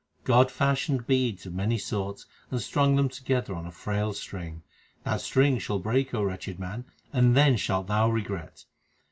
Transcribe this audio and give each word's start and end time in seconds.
God 0.23 0.49
fashioned 0.49 1.05
beads 1.05 1.45
1 1.45 1.51
of 1.51 1.55
many 1.57 1.77
sorts 1.77 2.25
and 2.49 2.59
strung 2.59 2.95
them 2.95 3.07
together 3.07 3.53
on 3.53 3.67
a 3.67 3.71
frail 3.71 4.13
string. 4.13 4.63
2 5.03 5.03
That 5.03 5.21
string 5.21 5.59
shall 5.59 5.77
break, 5.77 6.11
O 6.15 6.23
wretched 6.23 6.59
man, 6.59 6.85
and 7.13 7.37
then 7.37 7.55
shalt 7.55 7.85
thou 7.85 8.09
regret. 8.09 8.65